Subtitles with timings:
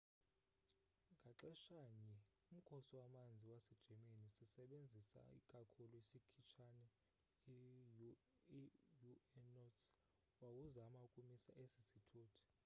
[1.23, 2.13] ngaxeshanye
[2.53, 6.87] umkhosi wamanzi wase german, sisebenzisa ikakhulu isikhitshane
[7.57, 7.59] i
[9.39, 9.85] u-noats
[10.41, 12.39] wawuzama ukumisa esi sithuthi